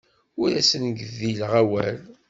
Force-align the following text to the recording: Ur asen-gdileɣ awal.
Ur 0.41 0.49
asen-gdileɣ 0.59 1.51
awal. 1.61 1.97